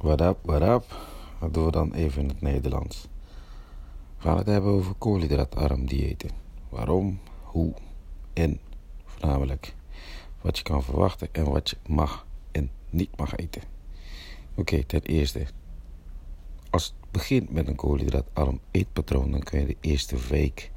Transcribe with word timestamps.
What 0.00 0.20
up, 0.20 0.38
what 0.42 0.62
up? 0.62 0.84
Dat 1.40 1.54
doen 1.54 1.64
we 1.64 1.70
dan 1.70 1.92
even 1.92 2.22
in 2.22 2.28
het 2.28 2.40
Nederlands. 2.40 3.08
We 4.16 4.22
gaan 4.22 4.36
het 4.36 4.46
hebben 4.46 4.70
over 4.70 4.94
koolhydraatarm 4.94 5.86
diëten. 5.86 6.30
Waarom, 6.68 7.20
hoe 7.42 7.74
en 8.32 8.60
voornamelijk 9.04 9.74
wat 10.40 10.56
je 10.58 10.62
kan 10.62 10.82
verwachten 10.82 11.28
en 11.32 11.50
wat 11.50 11.70
je 11.70 11.76
mag 11.86 12.26
en 12.52 12.70
niet 12.90 13.16
mag 13.16 13.36
eten. 13.36 13.62
Oké, 14.54 14.84
ten 14.84 15.02
eerste. 15.02 15.46
Als 16.70 16.84
het 16.84 17.10
begint 17.10 17.52
met 17.52 17.68
een 17.68 17.76
koolhydraatarm 17.76 18.60
eetpatroon, 18.70 19.30
dan 19.30 19.42
kun 19.42 19.60
je 19.60 19.66
de 19.66 19.76
eerste 19.80 20.16
week 20.28 20.70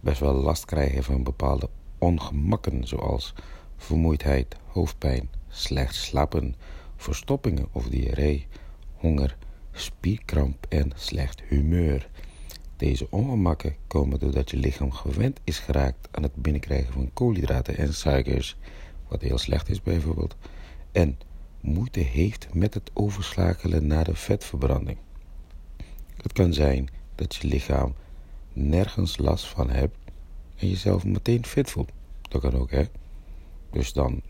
best 0.00 0.20
wel 0.20 0.34
last 0.34 0.64
krijgen 0.64 1.04
van 1.04 1.22
bepaalde 1.22 1.68
ongemakken, 1.98 2.86
zoals 2.86 3.34
vermoeidheid, 3.76 4.56
hoofdpijn, 4.66 5.28
slecht 5.48 5.94
slapen 5.94 6.54
verstoppingen 7.00 7.68
of 7.72 7.88
diarree, 7.88 8.46
honger, 8.94 9.36
spierkramp 9.72 10.66
en 10.68 10.92
slecht 10.94 11.42
humeur. 11.48 12.08
Deze 12.76 13.06
ongemakken 13.10 13.76
komen 13.86 14.18
doordat 14.18 14.50
je 14.50 14.56
lichaam 14.56 14.92
gewend 14.92 15.40
is 15.44 15.58
geraakt 15.58 16.08
aan 16.10 16.22
het 16.22 16.34
binnenkrijgen 16.34 16.92
van 16.92 17.10
koolhydraten 17.12 17.76
en 17.76 17.94
suikers, 17.94 18.56
wat 19.08 19.22
heel 19.22 19.38
slecht 19.38 19.68
is 19.68 19.82
bijvoorbeeld, 19.82 20.36
en 20.92 21.18
moeite 21.60 22.00
heeft 22.00 22.54
met 22.54 22.74
het 22.74 22.90
overschakelen 22.94 23.86
naar 23.86 24.04
de 24.04 24.14
vetverbranding. 24.14 24.98
Het 26.16 26.32
kan 26.32 26.52
zijn 26.52 26.88
dat 27.14 27.34
je 27.34 27.48
lichaam 27.48 27.94
nergens 28.52 29.18
last 29.18 29.46
van 29.46 29.70
hebt 29.70 29.96
en 30.56 30.68
jezelf 30.68 31.04
meteen 31.04 31.46
fit 31.46 31.70
voelt. 31.70 31.90
Dat 32.28 32.40
kan 32.40 32.54
ook, 32.54 32.70
hè? 32.70 32.84
Dus 33.70 33.92
dan 33.92 34.22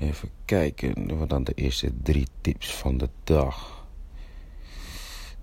Even 0.00 0.30
kijken, 0.44 1.18
we 1.18 1.26
dan 1.26 1.44
de 1.44 1.54
eerste 1.54 1.92
drie 2.02 2.26
tips 2.40 2.74
van 2.74 2.98
de 2.98 3.08
dag. 3.24 3.86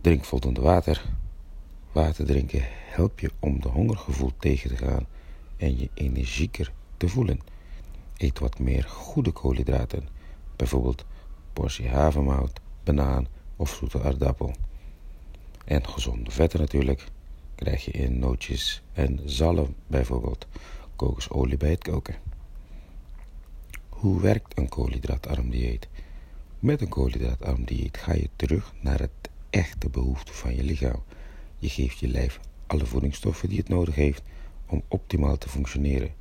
Drink 0.02 0.24
voldoende 0.24 0.62
water. 0.62 1.06
Water 1.92 2.26
drinken 2.26 2.62
helpt 2.66 3.22
je 3.22 3.32
om 3.40 3.62
de 3.62 3.68
hongergevoel 3.68 4.32
tegen 4.40 4.70
te 4.70 4.78
gaan 4.78 5.06
en 5.58 5.80
je 5.80 5.90
energieker 5.94 6.72
te 6.98 7.10
voelen. 7.10 7.40
Eet 8.18 8.40
wat 8.40 8.60
meer 8.60 8.84
goede 8.84 9.32
koolhydraten, 9.32 10.08
bijvoorbeeld 10.56 11.06
portie 11.54 11.90
havermout, 11.90 12.60
banaan 12.84 13.28
of 13.56 13.70
zoete 13.70 14.04
aardappel. 14.04 14.56
En 15.66 15.88
gezonde 15.88 16.32
vetten 16.32 16.60
natuurlijk 16.60 17.08
krijg 17.56 17.86
je 17.86 17.92
in 17.92 18.20
nootjes 18.20 18.82
en 18.94 19.20
zalm, 19.26 19.76
bijvoorbeeld 19.88 20.48
kokosolie 20.96 21.58
bij 21.58 21.70
het 21.70 21.84
koken. 21.84 22.16
Hoe 23.98 24.22
werkt 24.22 24.58
een 24.58 24.70
koolhydraatarm 24.70 25.50
dieet? 25.50 25.88
Met 26.60 26.82
een 26.82 26.90
koolhydraatarm 26.90 27.64
dieet 27.64 27.98
ga 27.98 28.14
je 28.14 28.30
terug 28.36 28.74
naar 28.82 29.00
het 29.00 29.30
echte 29.50 29.90
behoefte 29.90 30.34
van 30.34 30.56
je 30.56 30.64
lichaam. 30.64 31.04
Je 31.58 31.70
geeft 31.70 32.00
je 32.00 32.08
lijf 32.08 32.40
alle 32.68 32.86
voedingsstoffen 32.86 33.50
die 33.50 33.58
het 33.58 33.70
nodig 33.70 33.96
heeft 33.96 34.22
om 34.66 34.84
optimaal 34.88 35.38
te 35.38 35.50
functioneren. 35.50 36.14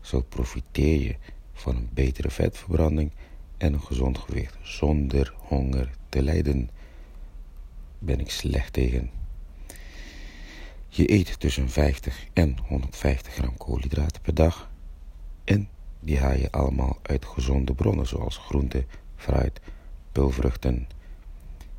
Zo 0.00 0.22
profiteer 0.22 1.00
je 1.00 1.16
van 1.52 1.76
een 1.76 1.88
betere 1.92 2.30
vetverbranding 2.30 3.10
en 3.56 3.72
een 3.72 3.82
gezond 3.82 4.18
gewicht 4.18 4.56
zonder 4.62 5.34
honger 5.36 5.90
te 6.08 6.22
lijden. 6.22 6.70
Ben 7.98 8.20
ik 8.20 8.30
slecht 8.30 8.72
tegen. 8.72 9.10
Je 10.88 11.12
eet 11.12 11.40
tussen 11.40 11.68
50 11.68 12.26
en 12.32 12.56
150 12.66 13.34
gram 13.34 13.56
koolhydraten 13.56 14.22
per 14.22 14.34
dag 14.34 14.70
en 15.44 15.68
die 16.00 16.18
haal 16.18 16.36
je 16.36 16.50
allemaal 16.50 16.98
uit 17.02 17.24
gezonde 17.24 17.74
bronnen 17.74 18.06
zoals 18.06 18.36
groente, 18.36 18.84
fruit, 19.16 19.60
pulvruchten. 20.12 20.88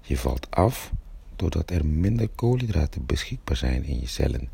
Je 0.02 0.18
valt 0.18 0.52
af 0.52 0.92
doordat 1.36 1.70
er 1.70 1.86
minder 1.86 2.28
koolhydraten 2.28 3.06
beschikbaar 3.06 3.56
zijn 3.56 3.84
in 3.84 4.00
je 4.00 4.08
cellen. 4.08 4.50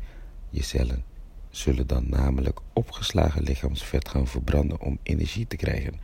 Je 0.50 0.62
cellen 0.62 1.04
zullen 1.50 1.86
dan 1.86 2.08
namelijk 2.08 2.60
opgeslagen 2.72 3.42
lichaamsvet 3.42 4.08
gaan 4.08 4.26
verbranden 4.26 4.80
om 4.80 4.98
energie 5.02 5.46
te 5.46 5.56
krijgen, 5.56 6.00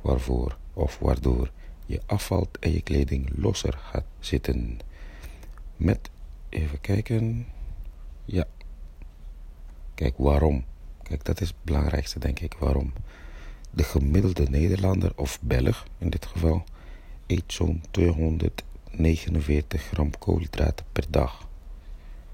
waarvoor 0.00 0.56
of 0.72 0.98
waardoor 0.98 1.50
je 1.86 2.00
afvalt 2.06 2.58
en 2.58 2.72
je 2.72 2.82
kleding 2.82 3.30
losser 3.34 3.78
gaat 3.78 4.04
zitten. 4.18 4.78
Met, 5.76 6.10
even 6.48 6.80
kijken, 6.80 7.46
ja, 8.24 8.44
kijk 9.94 10.14
waarom. 10.16 10.64
Dat 11.18 11.40
is 11.40 11.48
het 11.48 11.56
belangrijkste, 11.62 12.18
denk 12.18 12.40
ik. 12.40 12.54
Waarom? 12.58 12.92
De 13.70 13.82
gemiddelde 13.82 14.46
Nederlander, 14.48 15.12
of 15.16 15.38
Belg 15.40 15.86
in 15.98 16.10
dit 16.10 16.26
geval, 16.26 16.64
eet 17.26 17.44
zo'n 17.46 17.82
249 17.90 19.82
gram 19.82 20.18
koolhydraten 20.18 20.86
per 20.92 21.04
dag. 21.10 21.48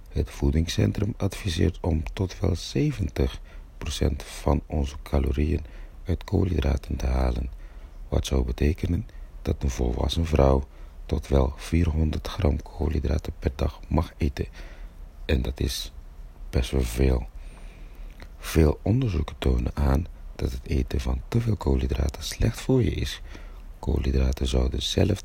Het 0.08 0.30
voedingscentrum 0.30 1.14
adviseert 1.16 1.78
om 1.80 2.02
tot 2.12 2.40
wel 2.40 2.54
70% 2.56 2.58
van 4.16 4.62
onze 4.66 4.96
calorieën 5.02 5.64
uit 6.04 6.24
koolhydraten 6.24 6.96
te 6.96 7.06
halen. 7.06 7.50
Wat 8.08 8.26
zou 8.26 8.44
betekenen 8.44 9.06
dat 9.42 9.62
een 9.62 9.70
volwassen 9.70 10.26
vrouw 10.26 10.66
tot 11.06 11.28
wel 11.28 11.52
400 11.56 12.28
gram 12.28 12.62
koolhydraten 12.62 13.32
per 13.38 13.52
dag 13.54 13.80
mag 13.88 14.12
eten. 14.16 14.46
En 15.24 15.42
dat 15.42 15.60
is 15.60 15.92
best 16.50 16.70
wel 16.70 16.82
veel. 16.82 17.26
Veel 18.46 18.78
onderzoeken 18.82 19.38
tonen 19.38 19.76
aan 19.76 20.06
dat 20.36 20.52
het 20.52 20.66
eten 20.66 21.00
van 21.00 21.20
te 21.28 21.40
veel 21.40 21.56
koolhydraten 21.56 22.22
slecht 22.22 22.60
voor 22.60 22.82
je 22.82 22.90
is. 22.90 23.20
Koolhydraten 23.78 24.46
zouden 24.46 24.82
zelf, 24.82 25.22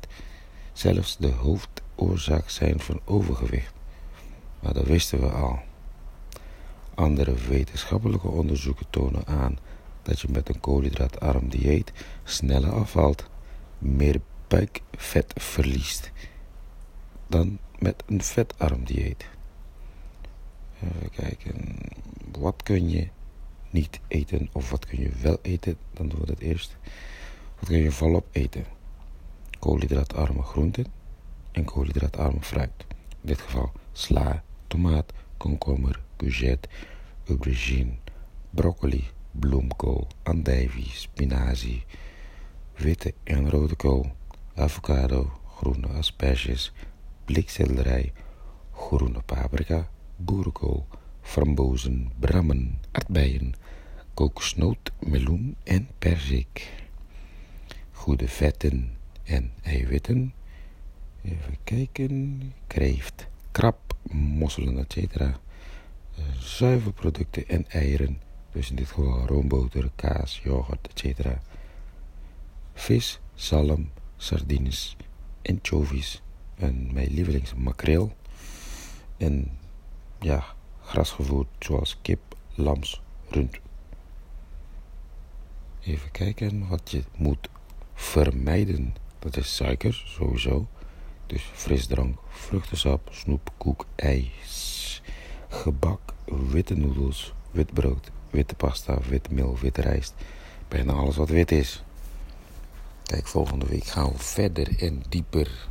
zelfs 0.72 1.16
de 1.16 1.30
hoofdoorzaak 1.30 2.50
zijn 2.50 2.80
van 2.80 3.00
overgewicht. 3.04 3.72
Maar 4.60 4.72
dat 4.72 4.86
wisten 4.86 5.20
we 5.20 5.28
al. 5.30 5.58
Andere 6.94 7.34
wetenschappelijke 7.34 8.28
onderzoeken 8.28 8.86
tonen 8.90 9.26
aan 9.26 9.58
dat 10.02 10.20
je 10.20 10.28
met 10.30 10.48
een 10.48 10.60
koolhydraatarm 10.60 11.48
dieet 11.48 11.92
sneller 12.24 12.72
afvalt, 12.72 13.28
meer 13.78 14.20
buikvet 14.48 15.32
verliest 15.36 16.10
dan 17.26 17.58
met 17.78 18.02
een 18.06 18.22
vetarm 18.22 18.84
dieet. 18.84 19.26
Even 20.82 21.10
kijken. 21.10 21.78
Wat 22.38 22.62
kun 22.62 22.88
je 22.88 23.08
niet 23.70 24.00
eten 24.08 24.48
of 24.52 24.70
wat 24.70 24.86
kun 24.86 25.00
je 25.00 25.10
wel 25.20 25.38
eten? 25.42 25.76
Dan 25.92 26.08
doen 26.08 26.20
we 26.20 26.26
dat 26.26 26.38
eerst. 26.38 26.76
Wat 27.58 27.68
kun 27.68 27.78
je 27.78 27.90
volop 27.90 28.26
eten? 28.32 28.64
Koolhydraatarme 29.58 30.42
groenten 30.42 30.86
en 31.52 31.64
koolhydraatarme 31.64 32.40
fruit. 32.40 32.86
In 33.08 33.28
dit 33.28 33.40
geval 33.40 33.72
sla, 33.92 34.44
tomaat, 34.66 35.12
komkommer, 35.36 36.00
courgette, 36.16 36.68
aubergine, 37.28 37.92
broccoli, 38.50 39.04
bloemkool, 39.30 40.06
andijvie, 40.22 40.90
spinazie, 40.90 41.84
witte 42.76 43.14
en 43.24 43.50
rode 43.50 43.76
kool, 43.76 44.12
avocado, 44.54 45.32
groene 45.56 45.86
asperges, 45.86 46.72
blikselderij, 47.24 48.12
groene 48.72 49.22
paprika, 49.22 49.88
boerenkool, 50.24 50.86
frambozen, 51.20 52.10
brammen, 52.18 52.78
aardbeien, 52.92 53.54
kokosnoot, 54.14 54.92
meloen 54.98 55.56
en 55.62 55.88
perzik. 55.98 56.72
Goede 57.90 58.28
vetten 58.28 58.90
en 59.24 59.50
eiwitten. 59.62 60.32
Even 61.22 61.56
kijken. 61.64 62.52
Kreeft, 62.66 63.26
krab, 63.50 63.94
mosselen, 64.12 64.78
etc. 64.78 64.96
Eh, 65.20 65.34
zuivelproducten 66.38 67.48
en 67.48 67.70
eieren. 67.70 68.20
Dus 68.52 68.70
in 68.70 68.76
dit 68.76 68.88
geval 68.88 69.26
roomboter, 69.26 69.90
kaas, 69.96 70.40
yoghurt, 70.44 70.88
etc. 70.94 71.26
Vis, 72.74 73.20
zalm, 73.34 73.90
sardines, 74.16 74.96
anchovies. 75.42 76.22
En 76.54 76.92
mijn 76.92 77.10
lievelings 77.10 77.54
makreel. 77.54 78.12
En 79.16 79.50
ja, 80.22 80.44
grasgevoerd 80.82 81.48
zoals 81.58 81.96
kip, 82.02 82.20
lams, 82.54 83.02
rund. 83.28 83.60
Even 85.80 86.10
kijken 86.10 86.68
wat 86.68 86.90
je 86.90 87.04
moet 87.16 87.48
vermijden. 87.94 88.94
Dat 89.18 89.36
is 89.36 89.56
suiker, 89.56 90.02
sowieso. 90.06 90.66
Dus 91.26 91.42
frisdrank, 91.52 92.18
vruchtensap, 92.28 93.08
snoep, 93.12 93.50
koek, 93.56 93.86
ijs, 93.96 95.02
gebak, 95.48 96.00
witte 96.24 96.74
noedels, 96.74 97.32
wit 97.50 97.74
brood, 97.74 98.10
witte 98.30 98.54
pasta, 98.54 98.98
wit 99.08 99.30
meel, 99.30 99.58
witte 99.60 99.80
rijst. 99.80 100.14
Bijna 100.68 100.92
alles 100.92 101.16
wat 101.16 101.28
wit 101.28 101.50
is. 101.50 101.82
Kijk, 103.02 103.26
volgende 103.26 103.66
week 103.66 103.84
gaan 103.84 104.12
we 104.12 104.18
verder 104.18 104.82
en 104.82 105.02
dieper 105.08 105.68